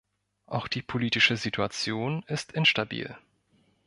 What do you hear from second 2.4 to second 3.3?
instabil.